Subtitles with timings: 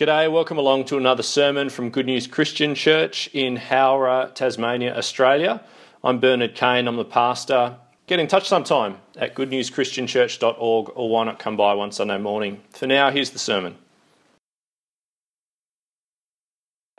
[0.00, 5.62] G'day, welcome along to another sermon from Good News Christian Church in Howrah, Tasmania, Australia.
[6.02, 7.76] I'm Bernard Kane, I'm the pastor.
[8.06, 12.62] Get in touch sometime at goodnewschristianchurch.org or why not come by one Sunday morning.
[12.70, 13.76] For now, here's the sermon.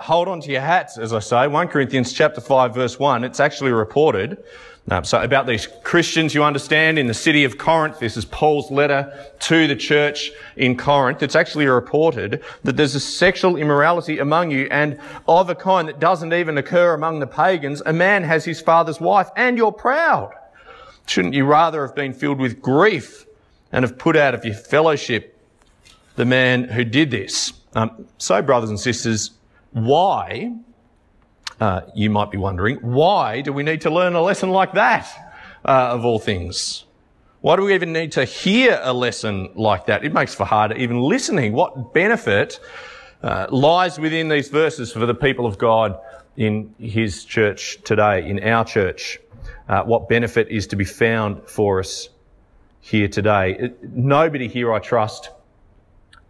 [0.01, 1.47] Hold on to your hats, as I say.
[1.47, 4.43] 1 Corinthians chapter 5 verse 1, it's actually reported
[4.89, 8.71] um, so about these Christians, you understand, in the city of Corinth, this is Paul's
[8.71, 11.21] letter to the church in Corinth.
[11.21, 15.99] It's actually reported that there's a sexual immorality among you and of a kind that
[15.99, 17.83] doesn't even occur among the pagans.
[17.85, 20.33] A man has his father's wife and you're proud.
[21.05, 23.27] Shouldn't you rather have been filled with grief
[23.71, 25.37] and have put out of your fellowship
[26.15, 27.53] the man who did this?
[27.75, 29.31] Um, so brothers and sisters,
[29.71, 30.53] why
[31.59, 35.07] uh, you might be wondering, why do we need to learn a lesson like that,
[35.65, 36.85] uh, of all things?
[37.41, 40.03] Why do we even need to hear a lesson like that?
[40.03, 41.53] It makes for harder even listening.
[41.53, 42.59] What benefit
[43.23, 45.99] uh, lies within these verses for the people of God
[46.37, 49.19] in His church today, in our church?
[49.67, 52.09] Uh, what benefit is to be found for us
[52.79, 53.55] here today?
[53.57, 55.31] It, nobody here, I trust,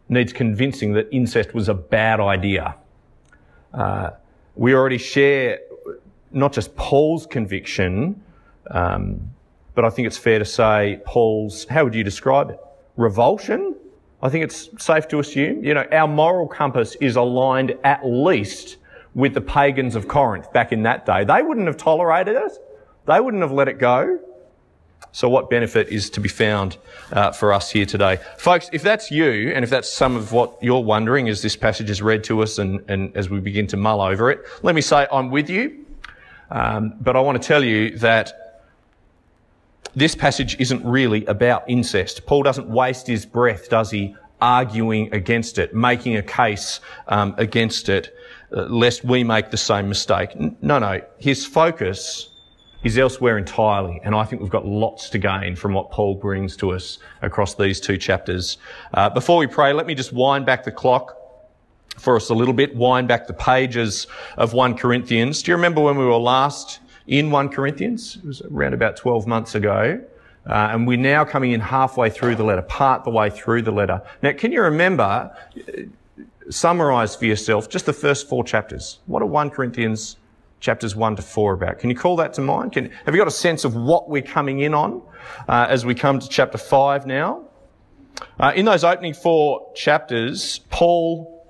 [0.07, 2.75] needs convincing that incest was a bad idea.
[3.73, 4.11] Uh,
[4.55, 5.59] we already share
[6.31, 8.21] not just Paul's conviction,
[8.69, 9.31] um,
[9.75, 12.59] but I think it's fair to say Paul's, how would you describe it?
[12.97, 13.75] Revulsion?
[14.21, 15.63] I think it's safe to assume.
[15.63, 18.77] You know, our moral compass is aligned at least
[19.15, 21.23] with the pagans of Corinth back in that day.
[21.23, 22.51] They wouldn't have tolerated it.
[23.07, 24.19] They wouldn't have let it go.
[25.13, 26.77] So what benefit is to be found
[27.11, 28.19] uh, for us here today?
[28.37, 31.89] Folks, if that's you, and if that's some of what you're wondering as this passage
[31.89, 34.81] is read to us and, and as we begin to mull over it, let me
[34.81, 35.85] say I'm with you.
[36.49, 38.63] Um, but I want to tell you that
[39.95, 42.25] this passage isn't really about incest.
[42.25, 47.89] Paul doesn't waste his breath, does he, arguing against it, making a case um, against
[47.89, 48.15] it,
[48.55, 50.29] uh, lest we make the same mistake.
[50.61, 51.01] No, no.
[51.19, 52.30] His focus
[52.83, 54.01] is elsewhere entirely.
[54.03, 57.55] And I think we've got lots to gain from what Paul brings to us across
[57.55, 58.57] these two chapters.
[58.93, 61.17] Uh, before we pray, let me just wind back the clock
[61.97, 64.07] for us a little bit, wind back the pages
[64.37, 65.43] of 1 Corinthians.
[65.43, 68.17] Do you remember when we were last in 1 Corinthians?
[68.17, 70.03] It was around about 12 months ago.
[70.47, 73.71] Uh, and we're now coming in halfway through the letter, part the way through the
[73.71, 74.01] letter.
[74.23, 75.81] Now, can you remember, uh,
[76.49, 78.99] summarize for yourself just the first four chapters?
[79.05, 80.17] What are 1 Corinthians
[80.61, 81.79] chapters 1 to 4 about.
[81.79, 82.71] Can you call that to mind?
[82.71, 85.01] Can, have you got a sense of what we're coming in on
[85.49, 87.43] uh, as we come to chapter 5 now?
[88.39, 91.41] Uh, in those opening four chapters, Paul,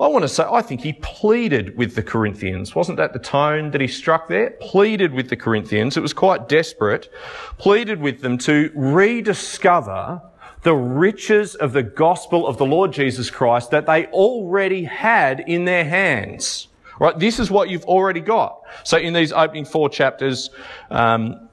[0.00, 2.74] I want to say, I think he pleaded with the Corinthians.
[2.74, 4.50] Wasn't that the tone that he struck there?
[4.60, 5.98] Pleaded with the Corinthians.
[5.98, 7.12] It was quite desperate.
[7.58, 10.22] Pleaded with them to rediscover
[10.62, 15.66] the riches of the gospel of the Lord Jesus Christ that they already had in
[15.66, 16.68] their hands.
[17.00, 17.18] Right?
[17.18, 18.60] This is what you've already got.
[18.84, 20.50] So in these opening four chapters,
[20.90, 21.48] um,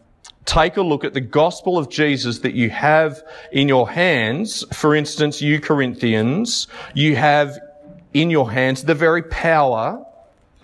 [0.45, 4.65] take a look at the gospel of Jesus that you have in your hands.
[4.73, 7.57] For instance, you Corinthians, you have
[8.13, 10.05] in your hands the very power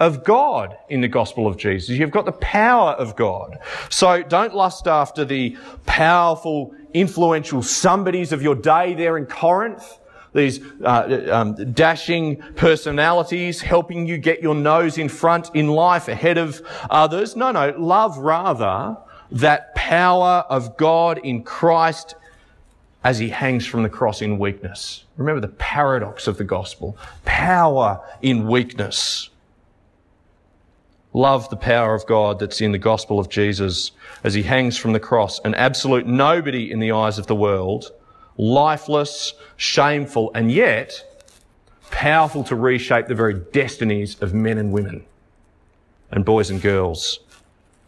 [0.02, 1.92] of God in the gospel of Jesus.
[1.92, 3.60] You've got the power of God.
[3.90, 10.00] So don't lust after the powerful, influential somebodies of your day there in Corinth
[10.34, 16.38] these uh, um, dashing personalities helping you get your nose in front in life ahead
[16.38, 17.36] of others.
[17.36, 18.98] No, no, love rather
[19.32, 22.16] that power of God in Christ
[23.04, 25.04] as he hangs from the cross in weakness.
[25.18, 26.98] Remember the paradox of the gospel.
[27.26, 29.30] Power in weakness.
[31.12, 33.92] Love the power of God that's in the gospel of Jesus
[34.24, 37.92] as he hangs from the cross, an absolute nobody in the eyes of the world,
[38.38, 41.06] lifeless, shameful, and yet
[41.92, 45.06] powerful to reshape the very destinies of men and women
[46.12, 47.20] and boys and girls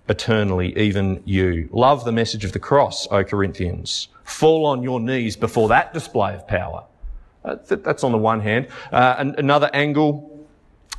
[0.08, 1.70] eternally, even you.
[1.72, 4.08] Love the message of the cross, O Corinthians.
[4.24, 6.84] Fall on your knees before that display of power.
[7.44, 8.68] Uh, that's on the one hand.
[8.92, 10.48] Uh, another angle,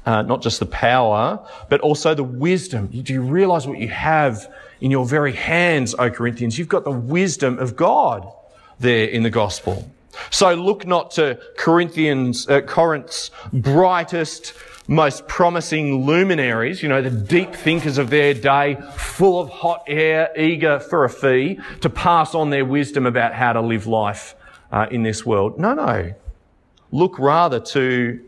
[0.04, 2.86] uh, not just the power, but also the wisdom.
[2.86, 6.58] Do you realize what you have in your very hands, O Corinthians?
[6.58, 8.32] You've got the wisdom of God
[8.78, 9.90] there in the gospel.
[10.30, 14.54] So look not to Corinthians, uh, Corinth's brightest,
[14.88, 20.30] most promising luminaries, you know, the deep thinkers of their day, full of hot air,
[20.36, 24.34] eager for a fee, to pass on their wisdom about how to live life
[24.72, 25.58] uh, in this world.
[25.58, 26.14] No, no.
[26.92, 28.20] Look rather to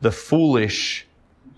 [0.00, 1.06] the foolish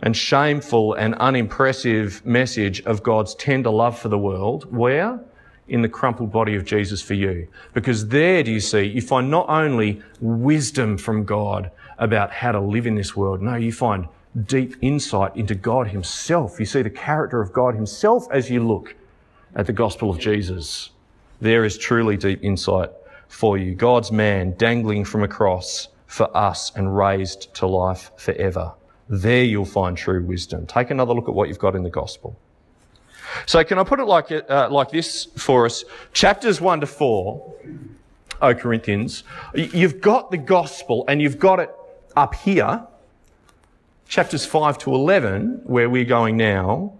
[0.02, 4.64] and shameful and unimpressive message of God's tender love for the world.
[4.74, 5.20] Where?
[5.68, 7.48] In the crumpled body of Jesus for you.
[7.72, 12.60] Because there, do you see, you find not only wisdom from God about how to
[12.60, 13.40] live in this world.
[13.40, 14.08] No, you find
[14.46, 16.58] deep insight into God Himself.
[16.58, 18.94] You see the character of God Himself as you look
[19.54, 20.90] at the gospel of Jesus.
[21.40, 22.90] There is truly deep insight
[23.28, 23.74] for you.
[23.74, 28.72] God's man dangling from a cross for us and raised to life forever.
[29.08, 30.66] There you'll find true wisdom.
[30.66, 32.38] Take another look at what you've got in the gospel.
[33.46, 35.84] So can I put it like, uh, like this for us?
[36.12, 37.54] Chapters 1 to 4,
[38.42, 39.24] O Corinthians,
[39.54, 41.70] you've got the gospel and you've got it
[42.16, 42.86] up here.
[44.08, 46.92] Chapters 5 to 11, where we're going now,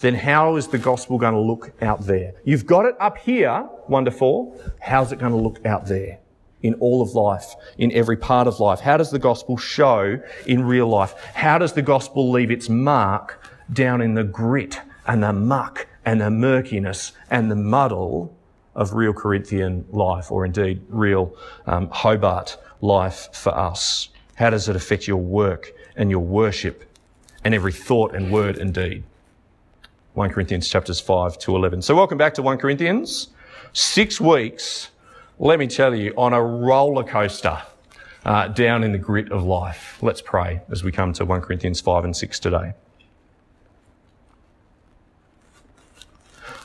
[0.00, 2.34] then how is the gospel going to look out there?
[2.44, 4.74] You've got it up here, 1 to 4.
[4.80, 6.18] How's it going to look out there?
[6.62, 8.80] In all of life, in every part of life.
[8.80, 11.14] How does the gospel show in real life?
[11.34, 13.42] How does the gospel leave its mark
[13.72, 18.36] down in the grit and the muck and the murkiness and the muddle
[18.74, 21.34] of real Corinthian life, or indeed real
[21.66, 24.10] um, Hobart life for us?
[24.34, 26.84] How does it affect your work and your worship
[27.42, 29.02] and every thought and word and deed?
[30.14, 31.82] 1 Corinthians chapters 5 to 11.
[31.82, 33.28] So welcome back to 1 Corinthians.
[33.72, 34.90] Six weeks,
[35.38, 37.62] let me tell you, on a roller coaster
[38.24, 39.98] uh, down in the grit of life.
[40.02, 42.72] Let's pray as we come to 1 Corinthians 5 and 6 today.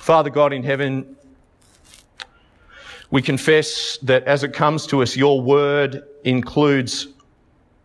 [0.02, 1.16] Father God in heaven,
[3.12, 7.10] we confess that as it comes to us, your word includes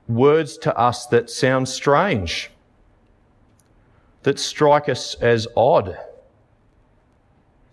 [0.08, 2.50] words to us that sound strange
[4.22, 5.96] that strike us as odd,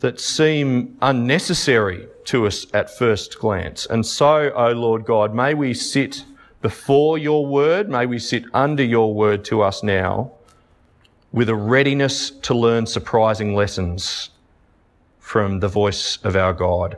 [0.01, 3.88] that seem unnecessary to us at first glance.
[3.88, 6.25] And so, O Lord God, may we sit
[6.62, 10.34] before your word, may we sit under your word to us now
[11.31, 14.30] with a readiness to learn surprising lessons
[15.33, 16.95] from the voice of our God.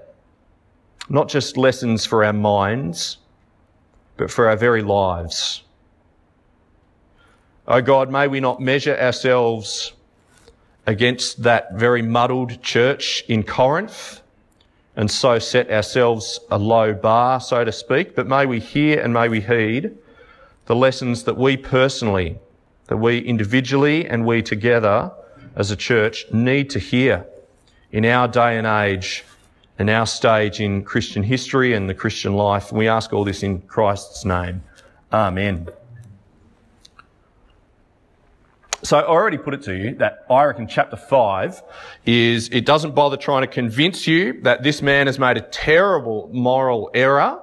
[1.08, 3.16] Not just lessons for our minds,
[4.18, 5.64] but for our very lives.
[7.66, 9.94] Oh God, may we not measure ourselves
[10.86, 14.20] against that very muddled church in Corinth
[14.98, 19.14] and so set ourselves a low bar, so to speak, but may we hear and
[19.14, 19.98] may we heed
[20.66, 22.38] the lessons that we personally,
[22.88, 25.10] that we individually and we together
[25.56, 27.26] as a church need to hear
[27.96, 29.24] in our day and age
[29.80, 32.74] and our stage in Christian history and the Christian life.
[32.74, 34.64] We ask all this in Christ's name.
[35.14, 35.70] Amen.
[38.84, 41.64] So I already put it to you that I reckon chapter five
[42.06, 46.30] is, it doesn't bother trying to convince you that this man has made a terrible
[46.34, 47.42] moral error.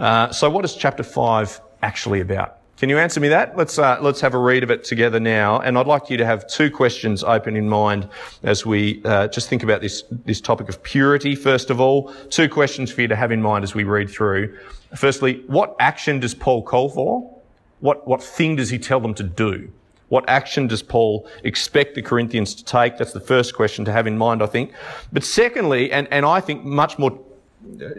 [0.00, 2.58] Uh, so what is chapter five actually about?
[2.82, 3.56] Can you answer me that?
[3.56, 6.26] Let's uh, let's have a read of it together now, and I'd like you to
[6.26, 8.08] have two questions open in mind
[8.42, 11.36] as we uh, just think about this this topic of purity.
[11.36, 14.58] First of all, two questions for you to have in mind as we read through.
[14.96, 17.40] Firstly, what action does Paul call for?
[17.78, 19.70] What what thing does he tell them to do?
[20.08, 22.98] What action does Paul expect the Corinthians to take?
[22.98, 24.72] That's the first question to have in mind, I think.
[25.12, 27.16] But secondly, and, and I think much more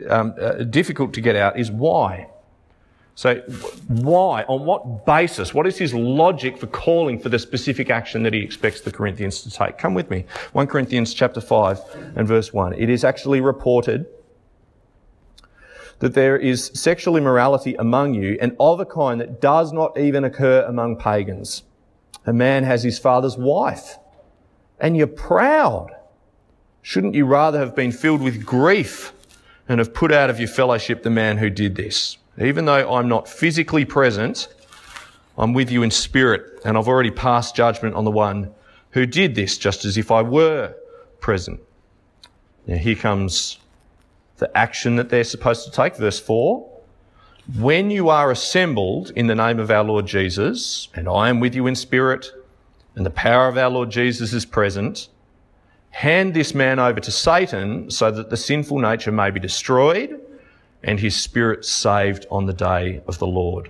[0.10, 2.28] um, uh, difficult to get out, is why.
[3.16, 3.36] So,
[3.88, 4.44] why?
[4.44, 5.54] On what basis?
[5.54, 9.42] What is his logic for calling for the specific action that he expects the Corinthians
[9.44, 9.78] to take?
[9.78, 10.26] Come with me.
[10.54, 12.74] 1 Corinthians chapter 5 and verse 1.
[12.74, 14.08] It is actually reported
[16.00, 20.24] that there is sexual immorality among you and of a kind that does not even
[20.24, 21.64] occur among pagans.
[22.26, 23.98] A man has his father's wife,
[24.80, 25.96] and you're proud.
[26.82, 29.14] Shouldn't you rather have been filled with grief
[29.70, 32.18] and have put out of your fellowship the man who did this?
[32.40, 34.48] Even though I'm not physically present,
[35.38, 38.52] I'm with you in spirit, and I've already passed judgment on the one
[38.92, 40.76] who did this, just as if I were
[41.20, 41.60] present.
[42.68, 43.60] Now, here comes
[44.38, 45.96] the action that they're supposed to take.
[45.96, 46.70] Verse 4
[47.60, 51.54] when you are assembled in the name of our Lord Jesus, and I am with
[51.54, 52.32] you in spirit,
[52.96, 55.10] and the power of our Lord Jesus is present,
[55.90, 60.22] hand this man over to Satan so that the sinful nature may be destroyed
[60.84, 63.70] and his spirit saved on the day of the Lord.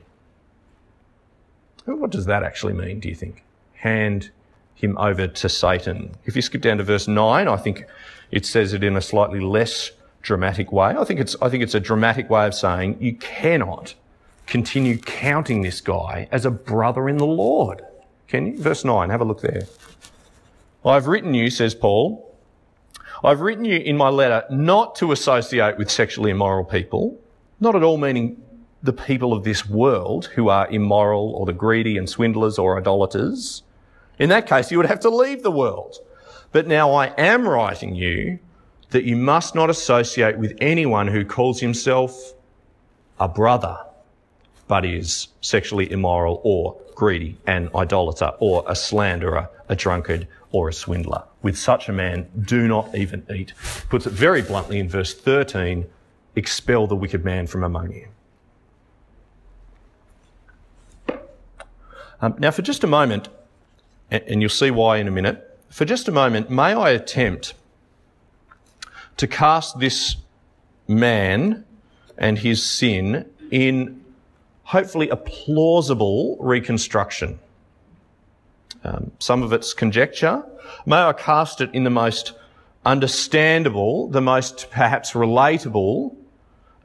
[1.85, 3.43] What does that actually mean, do you think?
[3.75, 4.31] Hand
[4.75, 6.15] him over to Satan.
[6.25, 7.85] If you skip down to verse 9, I think
[8.31, 9.91] it says it in a slightly less
[10.21, 10.95] dramatic way.
[10.97, 13.93] I think it's, I think it's a dramatic way of saying you cannot
[14.47, 17.85] continue counting this guy as a brother in the Lord.
[18.27, 18.57] Can you?
[18.57, 19.67] Verse 9, have a look there.
[20.85, 22.32] I've written you, says Paul,
[23.23, 27.17] I've written you in my letter not to associate with sexually immoral people,
[27.59, 28.41] not at all meaning
[28.81, 33.63] the people of this world who are immoral or the greedy and swindlers or idolaters.
[34.19, 35.99] In that case, you would have to leave the world.
[36.51, 38.39] But now I am writing you
[38.89, 42.33] that you must not associate with anyone who calls himself
[43.19, 43.77] a brother
[44.67, 50.73] but is sexually immoral or greedy, an idolater, or a slanderer, a drunkard, or a
[50.73, 51.23] swindler.
[51.43, 53.53] With such a man, do not even eat.
[53.89, 55.85] Puts it very bluntly in verse 13
[56.35, 58.07] expel the wicked man from among you.
[62.21, 63.27] Um, now, for just a moment,
[64.09, 67.53] and you'll see why in a minute, for just a moment, may I attempt
[69.17, 70.15] to cast this
[70.87, 71.65] man
[72.17, 74.03] and his sin in
[74.63, 77.39] hopefully a plausible reconstruction.
[78.83, 80.43] Um, some of it's conjecture.
[80.85, 82.33] May I cast it in the most
[82.85, 86.15] understandable, the most perhaps relatable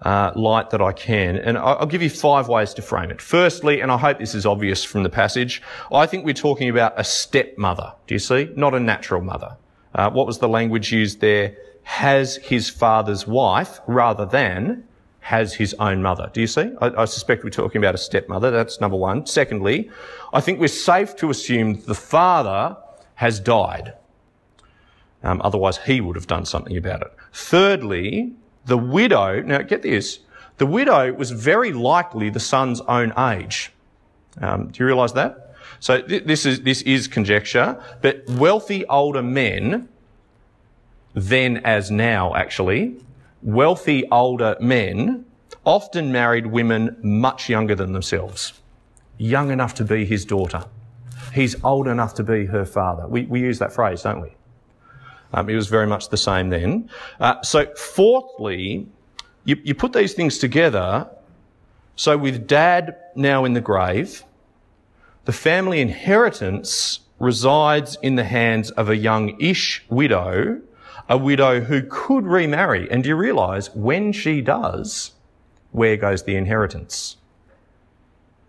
[0.02, 1.36] uh, light that I can.
[1.36, 3.20] And I'll give you five ways to frame it.
[3.20, 5.60] Firstly, and I hope this is obvious from the passage,
[5.92, 7.94] I think we're talking about a stepmother.
[8.06, 8.50] Do you see?
[8.54, 9.56] Not a natural mother.
[9.94, 11.56] Uh, what was the language used there?
[11.82, 14.84] Has his father's wife rather than
[15.20, 16.30] has his own mother.
[16.32, 16.70] Do you see?
[16.80, 18.50] I, I, suspect we're talking about a stepmother.
[18.50, 19.26] That's number one.
[19.26, 19.90] Secondly,
[20.32, 22.76] I think we're safe to assume the father
[23.16, 23.94] has died.
[25.22, 27.12] Um, otherwise, he would have done something about it.
[27.32, 28.32] Thirdly,
[28.66, 30.20] the widow, now get this,
[30.58, 33.72] the widow was very likely the son's own age.
[34.40, 35.54] Um, do you realise that?
[35.80, 39.88] So th- this is this is conjecture, but wealthy older men,
[41.14, 42.96] then as now actually,
[43.42, 45.24] wealthy older men
[45.64, 48.54] often married women much younger than themselves,
[49.18, 50.64] young enough to be his daughter.
[51.34, 53.06] He's old enough to be her father.
[53.06, 54.34] We, we use that phrase, don't we?
[55.32, 56.88] Um, it was very much the same then.
[57.20, 58.88] Uh, so, fourthly,
[59.44, 61.08] you, you put these things together.
[61.96, 64.24] So, with dad now in the grave,
[65.26, 70.62] the family inheritance resides in the hands of a young-ish widow
[71.08, 72.90] a widow who could remarry.
[72.90, 75.12] And do you realize when she does,
[75.72, 77.16] where goes the inheritance?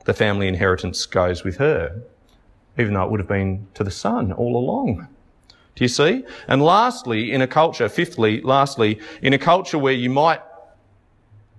[0.06, 2.02] The family inheritance goes with her,
[2.78, 5.08] even though it would have been to the son all along.
[5.76, 6.26] Do you see?
[6.48, 10.42] And lastly, in a culture, fifthly, lastly, in a culture where you might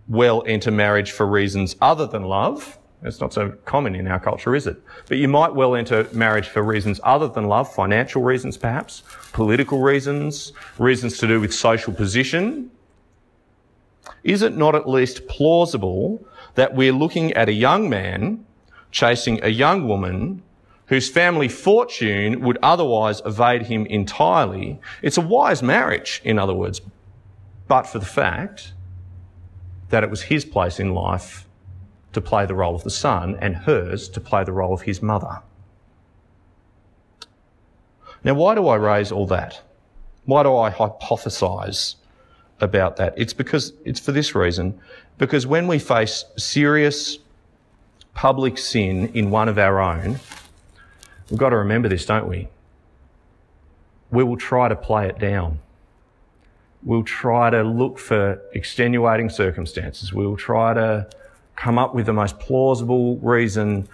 [0.09, 4.55] well enter marriage for reasons other than love, it's not so common in our culture,
[4.55, 4.83] is it?
[5.09, 9.03] But you might well enter marriage for reasons other than love, financial reasons perhaps,
[9.33, 12.71] political reasons, reasons to do with social position.
[14.23, 16.23] Is it not at least plausible
[16.57, 18.45] that we're looking at a young man
[18.91, 20.43] chasing a young woman
[20.87, 24.79] whose family fortune would otherwise evade him entirely?
[25.01, 26.83] It's a wise marriage, in other words,
[27.67, 28.75] but for the fact
[29.89, 31.47] that it was his place in life
[32.13, 35.01] to play the role of the son and hers to play the role of his
[35.03, 35.41] mother.
[38.23, 39.63] Now, why do I raise all that?
[40.25, 41.95] Why do I hypothesize
[42.61, 43.15] about that?
[43.17, 44.79] It's because it's for this reason.
[45.17, 47.19] Because when we face serious
[48.15, 50.19] public sin in one of our own,
[51.31, 52.49] we've got to remember this, don't we?
[54.11, 55.61] We will try to play it down.
[56.83, 60.13] We'll try to look for extenuating circumstances.
[60.13, 61.09] We'll try to
[61.61, 63.87] come up with the most plausible reason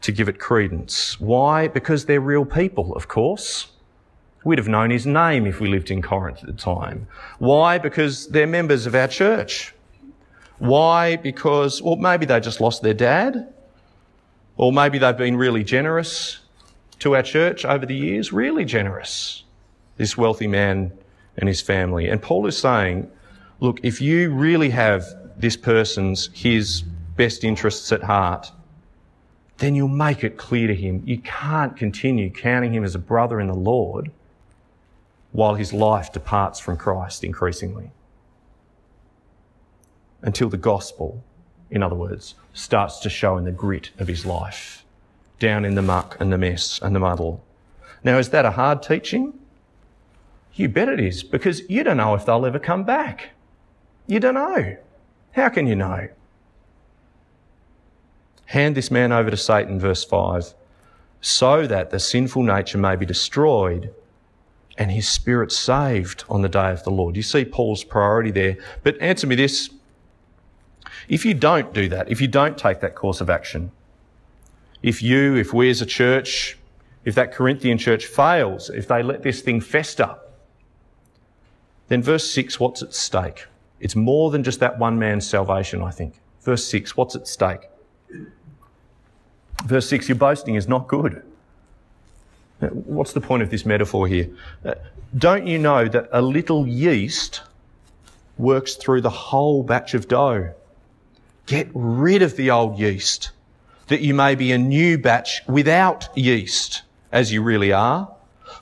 [0.00, 1.18] to give it credence.
[1.18, 1.66] Why?
[1.66, 3.72] Because they're real people, of course.
[4.44, 7.08] We'd have known his name if we lived in Corinth at the time.
[7.40, 7.78] Why?
[7.78, 9.74] Because they're members of our church.
[10.58, 11.16] Why?
[11.16, 13.52] Because, well, maybe they just lost their dad.
[14.56, 16.38] Or maybe they've been really generous
[17.00, 18.32] to our church over the years.
[18.32, 19.42] Really generous.
[19.96, 20.92] This wealthy man
[21.36, 22.08] and his family.
[22.08, 23.10] And Paul is saying,
[23.58, 25.04] look, if you really have
[25.38, 26.82] this person's, his
[27.16, 28.50] best interests at heart,
[29.58, 33.40] then you'll make it clear to him you can't continue counting him as a brother
[33.40, 34.10] in the Lord
[35.32, 37.90] while his life departs from Christ increasingly.
[40.22, 41.22] Until the gospel,
[41.70, 44.84] in other words, starts to show in the grit of his life,
[45.38, 47.44] down in the muck and the mess and the muddle.
[48.02, 49.38] Now, is that a hard teaching?
[50.54, 53.30] You bet it is, because you don't know if they'll ever come back.
[54.06, 54.76] You don't know.
[55.36, 56.08] How can you know?
[58.46, 60.54] Hand this man over to Satan, verse 5,
[61.20, 63.92] so that the sinful nature may be destroyed
[64.78, 67.16] and his spirit saved on the day of the Lord.
[67.16, 68.56] You see Paul's priority there.
[68.82, 69.68] But answer me this.
[71.06, 73.72] If you don't do that, if you don't take that course of action,
[74.82, 76.58] if you, if we as a church,
[77.04, 80.16] if that Corinthian church fails, if they let this thing fester,
[81.88, 83.46] then verse 6, what's at stake?
[83.80, 86.14] It's more than just that one man's salvation, I think.
[86.42, 87.68] Verse 6, what's at stake?
[89.64, 91.22] Verse 6, your boasting is not good.
[92.60, 94.30] What's the point of this metaphor here?
[94.64, 94.74] Uh,
[95.16, 97.42] don't you know that a little yeast
[98.38, 100.54] works through the whole batch of dough
[101.46, 103.30] Get rid of the old yeast,
[103.86, 108.12] that you may be a new batch without yeast, as you really are.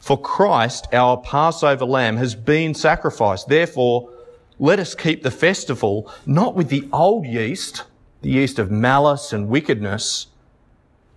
[0.01, 3.49] For Christ, our Passover lamb, has been sacrificed.
[3.49, 4.11] Therefore,
[4.59, 7.85] let us keep the festival not with the old yeast,
[8.23, 10.29] the yeast of malice and wickedness,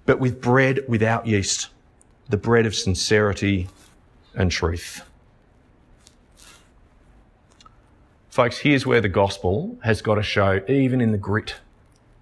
[0.05, 1.67] but with bread without yeast,
[2.29, 3.67] the bread of sincerity
[4.33, 5.01] and truth.
[8.29, 11.55] Folks, here's where the gospel has got to show, even in the grit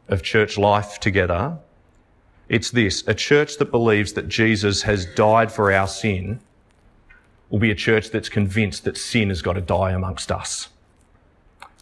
[0.08, 1.58] of church life together.
[2.48, 6.40] It's this a church that believes that Jesus has died for our sin
[7.50, 10.70] will be a church that's convinced that sin has got to die amongst us.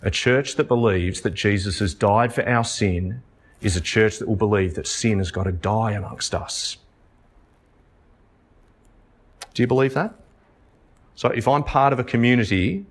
[0.04, 3.24] A church that believes that Jesus has died for our sin
[3.62, 6.78] is a church that will believe that sin has got to die amongst us.
[9.54, 10.14] Do you believe that?
[11.16, 12.86] So if I'm part of a community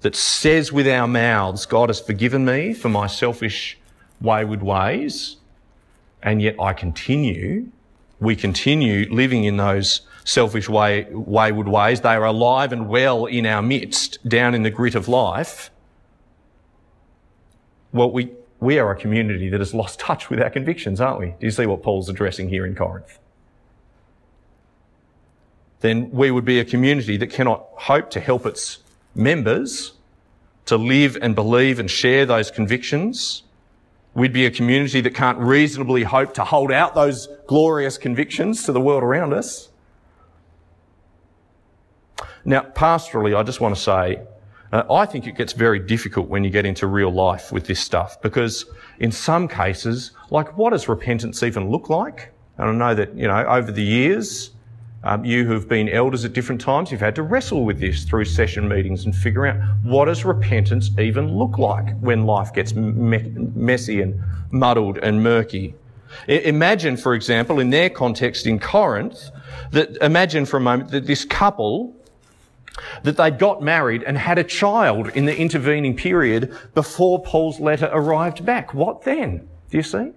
[0.00, 3.78] that says with our mouths, God has forgiven me for my selfish,
[4.20, 5.36] wayward ways,
[6.22, 7.68] and yet I continue,
[8.20, 12.00] we continue living in those selfish, way, wayward ways.
[12.02, 15.70] They are alive and well in our midst, down in the grit of life.
[17.96, 21.26] Well, we, we are a community that has lost touch with our convictions, aren't we?
[21.28, 23.18] Do you see what Paul's addressing here in Corinth?
[25.80, 28.80] Then we would be a community that cannot hope to help its
[29.14, 29.94] members
[30.66, 33.44] to live and believe and share those convictions.
[34.12, 38.72] We'd be a community that can't reasonably hope to hold out those glorious convictions to
[38.72, 39.70] the world around us.
[42.44, 44.20] Now, pastorally, I just want to say,
[44.76, 47.80] uh, I think it gets very difficult when you get into real life with this
[47.80, 48.66] stuff because
[48.98, 52.30] in some cases, like what does repentance even look like?
[52.58, 54.50] And I know that, you know, over the years,
[55.02, 58.26] um, you who've been elders at different times, you've had to wrestle with this through
[58.26, 63.32] session meetings and figure out what does repentance even look like when life gets me-
[63.54, 65.74] messy and muddled and murky.
[66.28, 69.30] I- imagine, for example, in their context in Corinth,
[69.70, 71.95] that imagine for a moment that this couple
[73.02, 77.88] that they'd got married and had a child in the intervening period before Paul's letter
[77.92, 78.74] arrived back.
[78.74, 79.48] What then?
[79.70, 80.12] Do you see?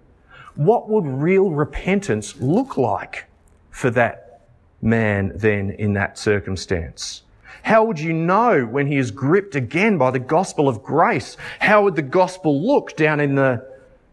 [0.56, 3.26] What would real repentance look like
[3.72, 4.42] for that
[4.82, 7.24] man then in that circumstance?
[7.64, 11.38] How would you know when he is gripped again by the gospel of grace?
[11.60, 13.66] How would the gospel look down in the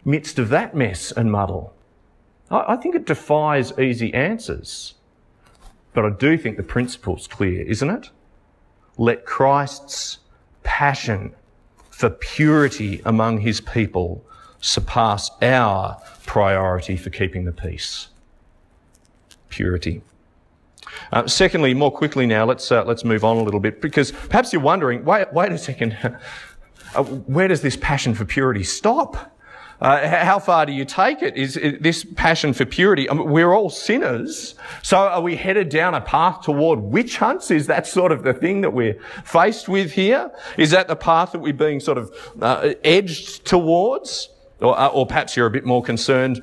[0.05, 1.73] midst of that mess and muddle?
[2.51, 4.95] I think it defies easy answers.
[5.95, 8.11] But I do think the principle's clear, isn't it?
[8.99, 10.19] Let Christ's
[10.63, 11.35] passion
[11.91, 14.25] for purity among his people
[14.61, 18.09] surpass our priority for keeping the peace.
[19.49, 20.03] Purity.
[21.13, 24.53] Uh, secondly, more quickly now, let's uh, let's move on a little bit because perhaps
[24.53, 25.97] you're wondering, wait, wait a second,
[26.95, 29.36] uh, where does this passion for purity stop?
[29.81, 31.37] Uh, how far do you take it?
[31.37, 33.11] Is, is this passion for purity?
[33.11, 34.55] I mean, we're all sinners.
[34.83, 37.51] So are we headed down a path toward witch hunts?
[37.51, 40.31] Is that sort of the thing that we're faced with here?
[40.57, 42.11] Is that the path that we're being sort of
[42.41, 44.31] uh, edged towards?
[44.61, 46.43] Or, uh, or perhaps you're a bit more concerned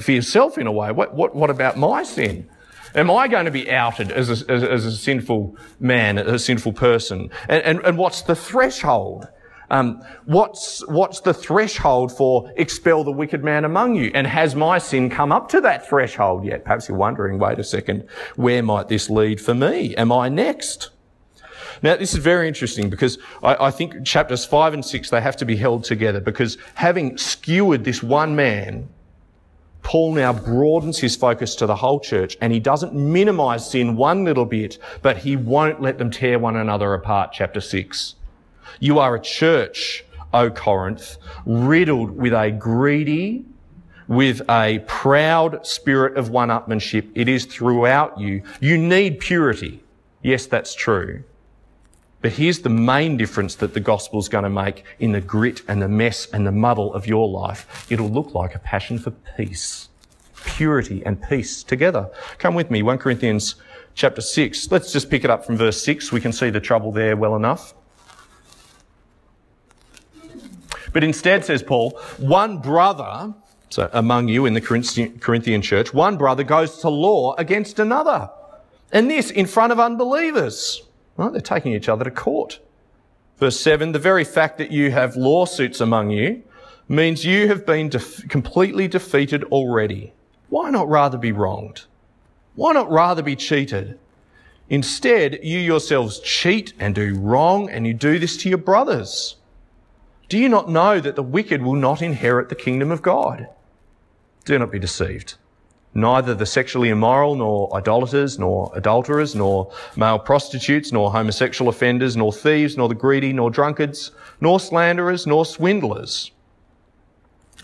[0.00, 0.90] for yourself in a way.
[0.90, 2.48] What, what, what about my sin?
[2.94, 6.72] Am I going to be outed as a, as, as a sinful man, a sinful
[6.72, 7.30] person?
[7.48, 9.28] And, and, and what's the threshold?
[9.70, 14.10] Um, what's, what's the threshold for expel the wicked man among you?
[14.14, 16.64] And has my sin come up to that threshold yet?
[16.64, 19.94] Perhaps you're wondering, wait a second, where might this lead for me?
[19.96, 20.90] Am I next?
[21.82, 25.36] Now, this is very interesting because I, I, think chapters five and six, they have
[25.36, 28.88] to be held together because having skewered this one man
[29.82, 34.22] Paul now broadens his focus to the whole church and he doesn't minimize sin one
[34.22, 37.30] little bit, but he won't let them tear one another apart.
[37.32, 38.16] Chapter six.
[38.80, 43.44] You are a church, O Corinth, riddled with a greedy,
[44.06, 47.10] with a proud spirit of one-upmanship.
[47.14, 48.42] It is throughout you.
[48.60, 49.82] You need purity.
[50.22, 51.24] Yes, that's true.
[52.20, 55.62] But here's the main difference that the gospel is going to make in the grit
[55.68, 57.86] and the mess and the muddle of your life.
[57.90, 59.88] It'll look like a passion for peace,
[60.44, 62.10] purity and peace together.
[62.38, 63.54] Come with me, 1 Corinthians
[63.94, 64.72] chapter 6.
[64.72, 66.10] Let's just pick it up from verse 6.
[66.10, 67.74] We can see the trouble there well enough.
[70.92, 73.34] But instead, says Paul, one brother,
[73.70, 78.30] so among you in the Corinthian church, one brother goes to law against another.
[78.92, 80.82] And this in front of unbelievers.
[81.16, 81.32] Right?
[81.32, 82.60] They're taking each other to court.
[83.38, 86.42] Verse 7 The very fact that you have lawsuits among you
[86.88, 90.12] means you have been def- completely defeated already.
[90.48, 91.84] Why not rather be wronged?
[92.54, 93.98] Why not rather be cheated?
[94.70, 99.36] Instead, you yourselves cheat and do wrong, and you do this to your brothers.
[100.28, 103.48] Do you not know that the wicked will not inherit the kingdom of God?
[104.44, 105.34] Do not be deceived.
[105.94, 112.32] Neither the sexually immoral, nor idolaters, nor adulterers, nor male prostitutes, nor homosexual offenders, nor
[112.32, 116.30] thieves, nor the greedy, nor drunkards, nor slanderers, nor swindlers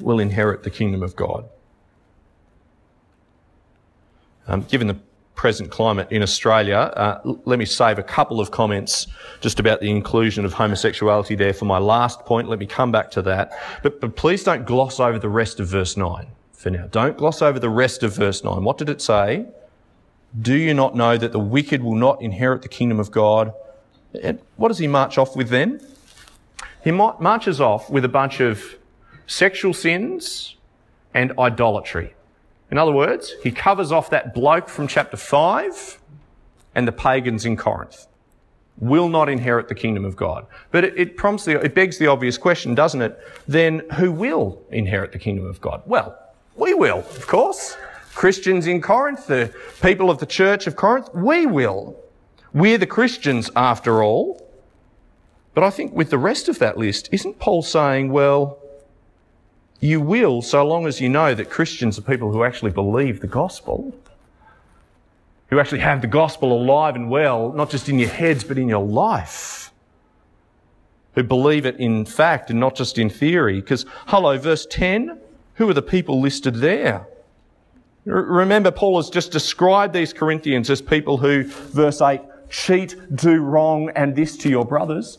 [0.00, 1.48] will inherit the kingdom of God.
[4.46, 4.98] Um, given the
[5.34, 9.06] present climate in Australia, uh, let me save a couple of comments
[9.40, 12.48] just about the inclusion of homosexuality there for my last point.
[12.48, 13.52] Let me come back to that.
[13.82, 16.86] But, but please don't gloss over the rest of verse 9 for now.
[16.86, 18.64] Don't gloss over the rest of verse 9.
[18.64, 19.46] What did it say?
[20.40, 23.52] Do you not know that the wicked will not inherit the kingdom of God?
[24.22, 25.80] And what does he march off with then?
[26.82, 28.76] He marches off with a bunch of
[29.26, 30.56] sexual sins
[31.14, 32.14] and idolatry.
[32.74, 36.00] In other words, he covers off that bloke from chapter 5
[36.74, 38.08] and the pagans in Corinth
[38.78, 40.44] will not inherit the kingdom of God.
[40.72, 43.16] But it, it prompts the, it begs the obvious question, doesn't it?
[43.46, 45.82] Then who will inherit the kingdom of God?
[45.86, 46.18] Well,
[46.56, 47.76] we will, of course.
[48.12, 51.96] Christians in Corinth, the people of the church of Corinth, we will.
[52.52, 54.50] We're the Christians after all.
[55.54, 58.58] But I think with the rest of that list, isn't Paul saying, well,
[59.84, 63.26] you will so long as you know that Christians are people who actually believe the
[63.26, 63.94] gospel,
[65.48, 68.66] who actually have the gospel alive and well, not just in your heads, but in
[68.66, 69.70] your life,
[71.14, 73.60] who believe it in fact and not just in theory.
[73.60, 75.18] Because, hello, verse 10,
[75.56, 77.06] who are the people listed there?
[78.06, 83.90] Remember, Paul has just described these Corinthians as people who, verse 8, cheat, do wrong,
[83.90, 85.18] and this to your brothers.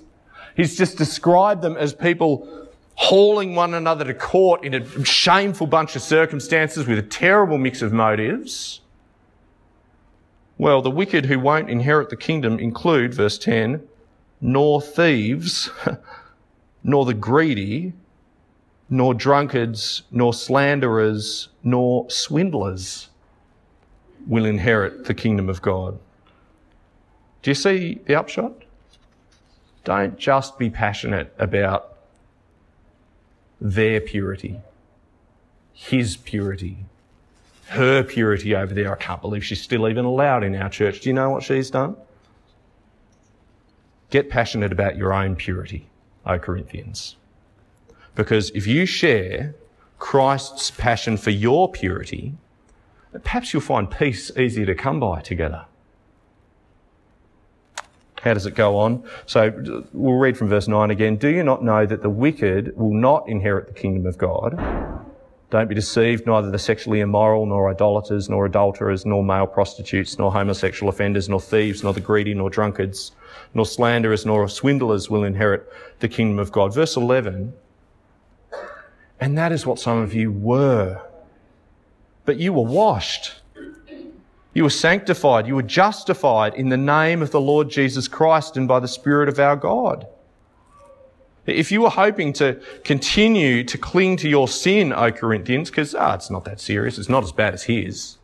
[0.55, 2.64] He's just described them as people
[2.95, 7.81] hauling one another to court in a shameful bunch of circumstances with a terrible mix
[7.81, 8.81] of motives.
[10.57, 13.81] Well, the wicked who won't inherit the kingdom include, verse 10,
[14.39, 15.69] nor thieves,
[16.83, 17.93] nor the greedy,
[18.89, 23.09] nor drunkards, nor slanderers, nor swindlers
[24.27, 25.99] will inherit the kingdom of God.
[27.41, 28.53] Do you see the upshot?
[29.83, 31.94] Don't just be passionate about
[33.59, 34.59] their purity,
[35.73, 36.85] his purity,
[37.67, 38.93] her purity over there.
[38.93, 41.01] I can't believe she's still even allowed in our church.
[41.01, 41.95] Do you know what she's done?
[44.09, 45.87] Get passionate about your own purity,
[46.25, 47.15] O Corinthians.
[48.13, 49.55] Because if you share
[49.99, 52.33] Christ's passion for your purity,
[53.23, 55.65] perhaps you'll find peace easier to come by together.
[58.25, 59.03] How does it go on?
[59.27, 61.15] So we'll read from verse 9 again.
[61.15, 64.57] Do you not know that the wicked will not inherit the kingdom of God?
[65.51, 70.31] Don't be deceived, neither the sexually immoral, nor idolaters, nor adulterers, nor male prostitutes, nor
[70.31, 73.11] homosexual offenders, nor thieves, nor the greedy, nor drunkards,
[73.53, 76.73] nor slanderers, nor swindlers will inherit the kingdom of God.
[76.73, 77.53] Verse 11.
[79.19, 80.99] And that is what some of you were.
[82.25, 83.35] But you were washed
[84.55, 85.45] you were sanctified.
[85.47, 89.27] You were justified in the name of the Lord Jesus Christ and by the Spirit
[89.27, 90.07] of our God.
[91.45, 96.15] If you were hoping to continue to cling to your sin, O Corinthians, because, ah,
[96.15, 96.97] it's not that serious.
[96.97, 98.17] It's not as bad as his.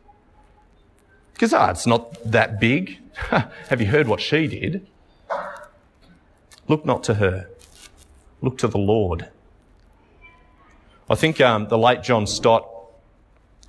[1.34, 2.98] Because, ah, it's not that big.
[3.70, 4.88] Have you heard what she did?
[6.70, 7.50] Look not to her.
[8.42, 9.28] Look to the Lord.
[11.10, 12.71] I think um, the late John Stott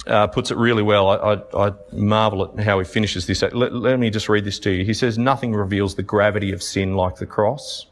[0.07, 1.09] uh, puts it really well.
[1.09, 3.43] I, I, I, marvel at how he finishes this.
[3.43, 4.85] Let, let me just read this to you.
[4.85, 7.87] He says, Nothing reveals the gravity of sin like the cross.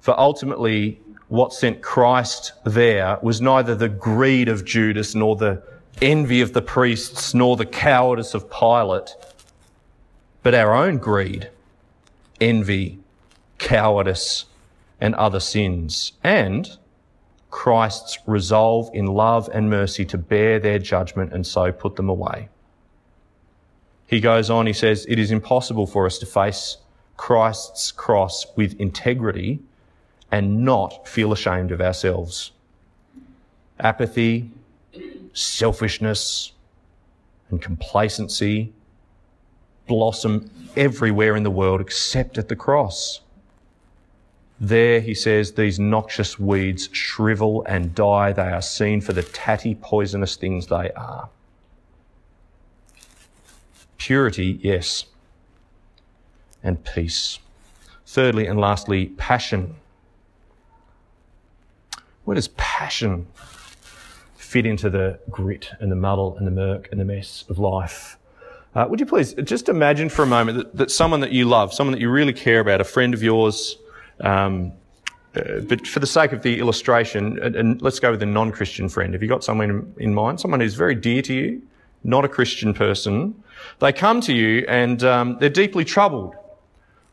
[0.00, 5.62] For ultimately, what sent Christ there was neither the greed of Judas, nor the
[6.00, 9.14] envy of the priests, nor the cowardice of Pilate,
[10.42, 11.50] but our own greed,
[12.40, 13.00] envy,
[13.58, 14.46] cowardice,
[15.00, 16.12] and other sins.
[16.22, 16.78] And
[17.50, 22.48] Christ's resolve in love and mercy to bear their judgment and so put them away.
[24.06, 26.78] He goes on, he says, It is impossible for us to face
[27.16, 29.60] Christ's cross with integrity
[30.30, 32.52] and not feel ashamed of ourselves.
[33.80, 34.50] Apathy,
[35.32, 36.52] selfishness,
[37.50, 38.72] and complacency
[39.86, 43.20] blossom everywhere in the world except at the cross.
[44.60, 48.32] There, he says, these noxious weeds shrivel and die.
[48.32, 51.28] They are seen for the tatty, poisonous things they are.
[53.98, 55.04] Purity, yes,
[56.62, 57.38] and peace.
[58.04, 59.76] Thirdly and lastly, passion.
[62.24, 63.28] Where does passion
[64.36, 68.18] fit into the grit and the muddle and the murk and the mess of life?
[68.74, 71.72] Uh, would you please just imagine for a moment that, that someone that you love,
[71.72, 73.76] someone that you really care about, a friend of yours,
[74.20, 74.72] um,
[75.36, 78.50] uh, but for the sake of the illustration, and, and let's go with a non
[78.50, 79.12] Christian friend.
[79.12, 80.40] Have you got someone in, in, mind?
[80.40, 81.62] Someone who's very dear to you,
[82.02, 83.34] not a Christian person.
[83.80, 86.34] They come to you and um, they're deeply troubled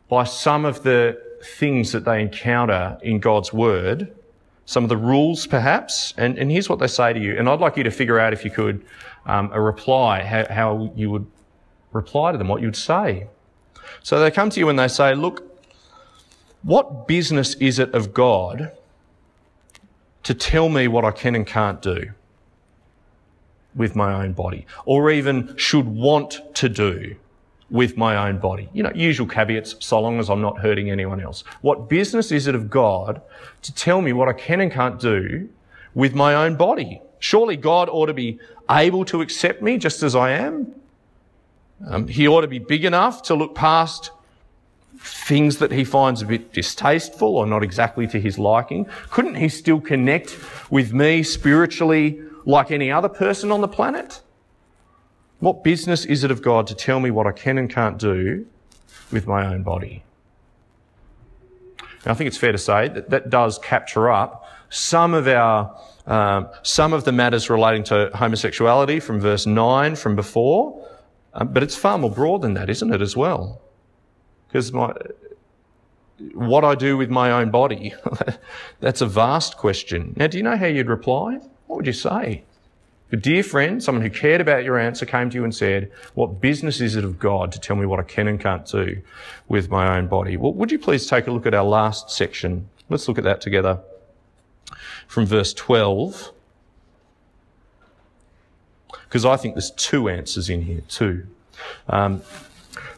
[0.08, 4.14] by some of the things that they encounter in God's Word,
[4.64, 6.14] some of the rules perhaps.
[6.16, 7.36] And, and here's what they say to you.
[7.36, 8.84] And I'd like you to figure out, if you could,
[9.26, 11.26] um, a reply, how, how you would
[11.92, 13.26] reply to them, what you'd say.
[14.02, 15.55] So they come to you and they say, Look,
[16.62, 18.72] what business is it of God
[20.22, 22.10] to tell me what I can and can't do
[23.74, 27.14] with my own body, or even should want to do
[27.70, 28.68] with my own body?
[28.72, 31.44] You know, usual caveats, so long as I'm not hurting anyone else.
[31.60, 33.20] What business is it of God
[33.62, 35.48] to tell me what I can and can't do
[35.94, 37.02] with my own body?
[37.18, 38.38] Surely God ought to be
[38.70, 40.74] able to accept me just as I am.
[41.86, 44.10] Um, he ought to be big enough to look past
[44.98, 48.86] things that he finds a bit distasteful or not exactly to his liking?
[49.10, 50.36] Couldn't he still connect
[50.70, 54.22] with me spiritually like any other person on the planet?
[55.40, 58.46] What business is it of God to tell me what I can and can't do
[59.12, 60.02] with my own body?
[61.78, 65.78] And I think it's fair to say that that does capture up some of our
[66.06, 70.86] um, some of the matters relating to homosexuality from verse 9 from before,
[71.34, 73.60] um, but it's far more broad than that, isn't it, as well?
[74.56, 74.94] Because my,
[76.32, 77.92] what I do with my own body,
[78.80, 80.14] that's a vast question.
[80.16, 81.40] Now, do you know how you'd reply?
[81.66, 82.42] What would you say?
[83.12, 86.40] A dear friend, someone who cared about your answer, came to you and said, What
[86.40, 89.02] business is it of God to tell me what I can and can't do
[89.46, 90.38] with my own body?
[90.38, 92.66] Well, would you please take a look at our last section?
[92.88, 93.80] Let's look at that together
[95.06, 96.32] from verse 12.
[99.04, 101.26] Because I think there's two answers in here, two.
[101.90, 102.22] Um,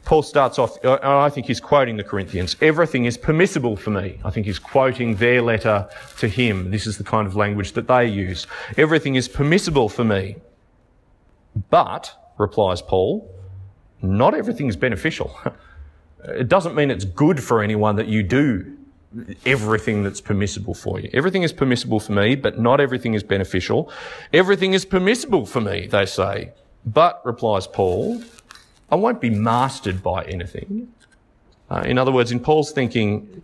[0.08, 2.56] Paul starts off, uh, uh, I think he's quoting the Corinthians.
[2.62, 4.18] Everything is permissible for me.
[4.24, 5.86] I think he's quoting their letter
[6.20, 6.70] to him.
[6.70, 8.46] This is the kind of language that they use.
[8.78, 10.36] Everything is permissible for me.
[11.68, 13.30] But, replies Paul,
[14.00, 15.38] not everything is beneficial.
[16.24, 18.76] It doesn't mean it's good for anyone that you do
[19.46, 21.08] everything that's permissible for you.
[21.14, 23.88] Everything is permissible for me, but not everything is beneficial.
[24.32, 26.50] Everything is permissible for me, they say.
[26.84, 28.20] But, replies Paul,
[28.90, 30.92] I won't be mastered by anything.
[31.70, 33.42] Uh, in other words, in Paul's thinking,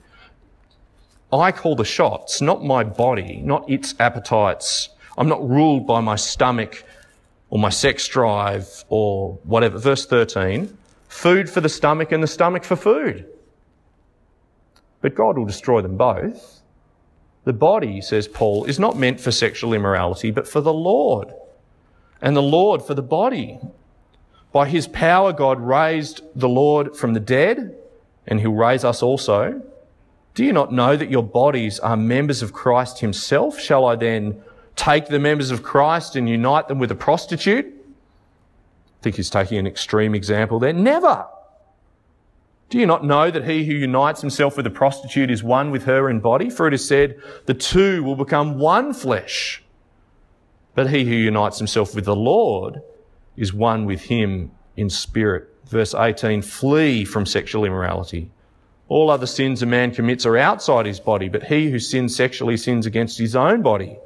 [1.33, 4.90] I call the shots, not my body, not its appetites.
[5.18, 6.85] I'm not ruled by my stomach
[7.50, 9.78] or my sex drive or whatever.
[9.78, 10.76] Verse 13,
[11.09, 13.26] food for the stomach and the stomach for food.
[15.00, 16.62] But God will destroy them both.
[17.44, 21.33] The body, says Paul, is not meant for sexual immorality, but for the Lord.
[22.22, 23.59] And the Lord for the body.
[24.54, 27.74] By his power, God raised the Lord from the dead,
[28.24, 29.60] and he'll raise us also.
[30.34, 33.58] Do you not know that your bodies are members of Christ himself?
[33.58, 34.40] Shall I then
[34.76, 37.66] take the members of Christ and unite them with a prostitute?
[37.66, 40.72] I think he's taking an extreme example there.
[40.72, 41.26] Never!
[42.68, 45.82] Do you not know that he who unites himself with a prostitute is one with
[45.86, 46.48] her in body?
[46.48, 49.64] For it is said, the two will become one flesh.
[50.76, 52.82] But he who unites himself with the Lord
[53.36, 55.48] is one with him in spirit.
[55.66, 58.30] Verse 18, flee from sexual immorality.
[58.88, 62.56] All other sins a man commits are outside his body, but he who sins sexually
[62.56, 63.96] sins against his own body.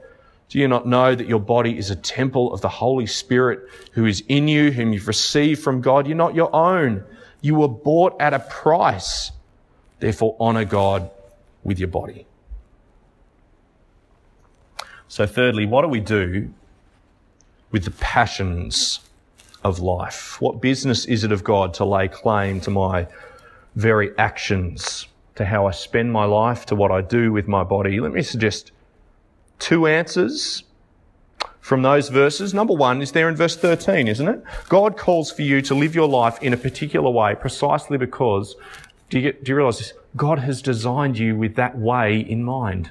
[0.49, 4.07] Do you not know that your body is a temple of the Holy Spirit who
[4.07, 6.07] is in you, whom you've received from God?
[6.07, 7.05] You're not your own.
[7.41, 9.33] You were bought at a price.
[9.99, 11.11] Therefore, honor God
[11.65, 12.27] with your body.
[15.09, 16.53] So, thirdly, what do we do
[17.71, 19.01] with the passions
[19.65, 20.41] of life?
[20.41, 23.07] What business is it of God to lay claim to my
[23.77, 28.01] very actions, to how I spend my life, to what I do with my body?
[28.01, 28.73] Let me suggest
[29.59, 30.65] two answers
[31.61, 32.55] from those verses.
[32.55, 34.43] Number one is there in verse 13, isn't it?
[34.69, 38.57] God calls for you to live your life in a particular way precisely because,
[39.11, 39.93] do you, do you realize this?
[40.17, 42.91] God has designed you with that way in mind.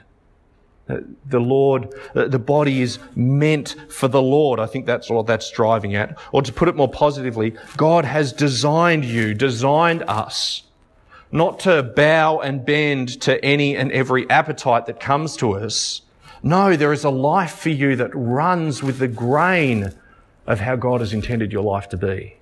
[0.90, 4.60] Uh, the Lord, uh, the body is meant for the Lord.
[4.60, 6.18] I think that's what that's driving at.
[6.32, 10.64] Or to put it more positively, God has designed you, designed us,
[11.32, 16.02] not to bow and bend to any and every appetite that comes to us.
[16.42, 19.94] No, there is a life for you that runs with the grain
[20.46, 22.38] of how God has intended your life to be.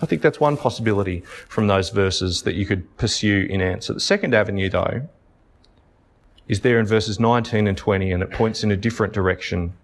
[0.00, 3.94] I think that's one possibility from those verses that you could pursue in answer.
[3.94, 5.08] The second avenue, though,
[6.48, 9.74] is there in verses 19 and 20, and it points in a different direction.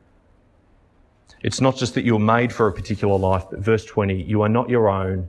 [1.42, 4.48] It's not just that you're made for a particular life, but verse 20, you are
[4.48, 5.28] not your own.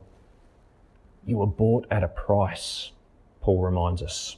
[1.26, 2.92] You were bought at a price,
[3.42, 4.38] Paul reminds us.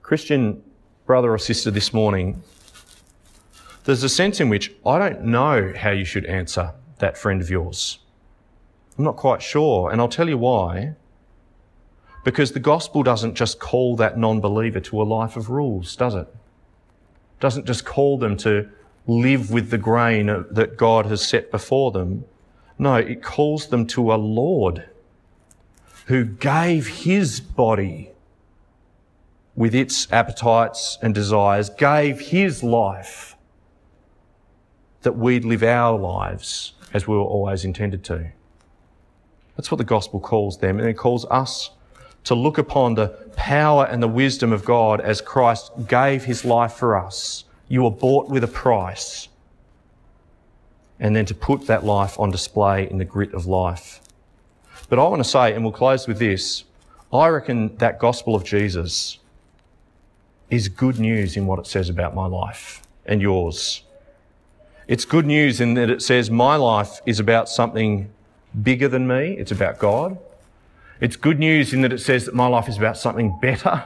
[0.00, 0.62] Christian
[1.04, 2.42] brother or sister this morning,
[3.84, 7.50] there's a sense in which I don't know how you should answer that friend of
[7.50, 7.98] yours.
[8.96, 10.94] I'm not quite sure, and I'll tell you why.
[12.24, 16.14] Because the gospel doesn't just call that non believer to a life of rules, does
[16.14, 16.20] it?
[16.20, 16.34] it?
[17.40, 18.68] Doesn't just call them to
[19.06, 22.24] live with the grain that God has set before them.
[22.78, 24.88] No, it calls them to a Lord
[26.06, 28.10] who gave his body
[29.54, 33.36] with its appetites and desires, gave his life
[35.02, 38.30] that we'd live our lives as we were always intended to.
[39.56, 41.70] That's what the gospel calls them, and it calls us
[42.24, 46.74] to look upon the power and the wisdom of God as Christ gave his life
[46.74, 47.44] for us.
[47.68, 49.28] You were bought with a price.
[51.00, 54.00] And then to put that life on display in the grit of life.
[54.88, 56.64] But I want to say, and we'll close with this,
[57.12, 59.18] I reckon that gospel of Jesus
[60.48, 63.82] is good news in what it says about my life and yours.
[64.86, 68.10] It's good news in that it says my life is about something
[68.62, 69.32] bigger than me.
[69.38, 70.18] It's about God.
[71.02, 73.82] It's good news in that it says that my life is about something better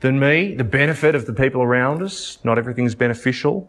[0.00, 2.36] than me, the benefit of the people around us.
[2.44, 3.66] Not everything's beneficial.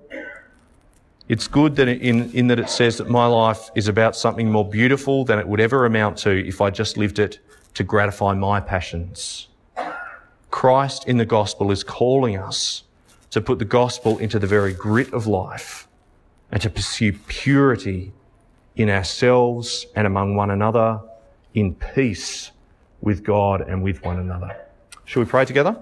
[1.30, 4.68] It's good that in, in that it says that my life is about something more
[4.68, 7.40] beautiful than it would ever amount to if I just lived it
[7.76, 9.48] to gratify my passions.
[10.50, 12.84] Christ in the gospel is calling us
[13.30, 15.88] to put the gospel into the very grit of life
[16.52, 18.12] and to pursue purity
[18.76, 21.00] in ourselves and among one another
[21.54, 22.52] in peace
[23.02, 24.56] with God and with one another.
[25.06, 25.76] Shall we pray together?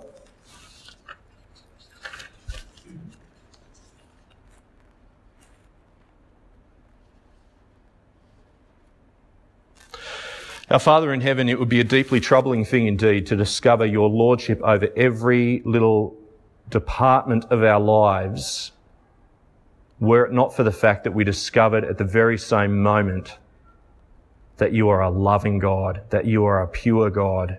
[10.71, 14.07] Our Father in heaven, it would be a deeply troubling thing indeed to discover your
[14.07, 16.15] lordship over every little
[16.69, 18.71] department of our lives
[19.99, 23.37] were it not for the fact that we discovered at the very same moment
[24.59, 27.57] that you are a loving God, that you are a pure God,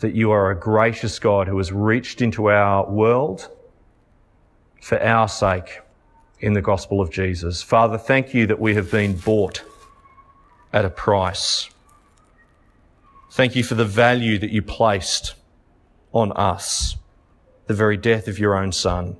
[0.00, 3.50] that you are a gracious God who has reached into our world
[4.80, 5.80] for our sake
[6.40, 7.62] in the gospel of Jesus.
[7.62, 9.64] Father, thank you that we have been bought
[10.70, 11.70] at a price.
[13.32, 15.34] Thank you for the value that you placed
[16.12, 16.96] on us,
[17.66, 19.16] the very death of your own son.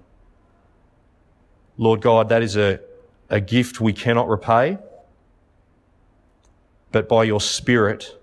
[1.79, 2.81] Lord God, that is a,
[3.31, 4.77] a gift we cannot repay.
[6.90, 8.16] But by your Spirit,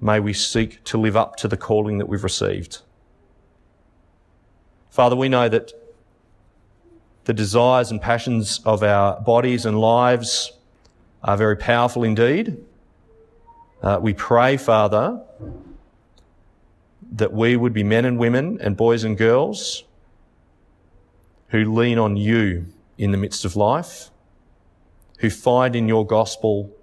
[0.00, 2.78] may we seek to live up to the calling that we've received.
[4.90, 5.72] Father, we know that
[7.24, 10.52] the desires and passions of our bodies and lives
[11.22, 12.56] are very powerful indeed.
[13.82, 15.20] Uh, we pray, Father,
[17.12, 19.84] that we would be men and women and boys and girls
[21.48, 22.66] who lean on you
[22.98, 24.10] in the midst of life,
[25.18, 26.75] who find in your gospel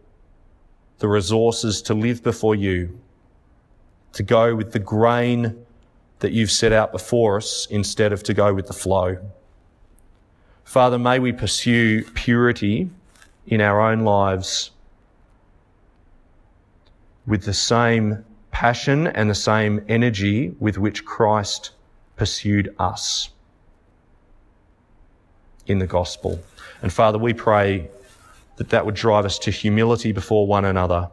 [1.04, 2.98] the resources to live before you,
[4.13, 5.66] to go with the grain
[6.20, 9.18] that you've set out before us instead of to go with the flow.
[10.63, 12.89] Father, may we pursue purity
[13.48, 14.72] in our own lives
[17.28, 21.72] with the same passion and the same energy with which Christ
[22.16, 23.28] pursued us
[25.68, 26.42] in the gospel.
[26.82, 27.89] And Father, we pray
[28.58, 31.10] that that would drive us to humility before one another,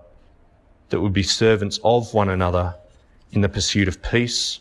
[0.90, 2.74] that would be servants of one another
[3.32, 4.60] in the pursuit of peace,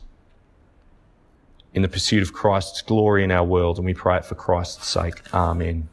[1.73, 3.77] in the pursuit of Christ's glory in our world.
[3.77, 5.21] And we pray it for Christ's sake.
[5.33, 5.89] Amen.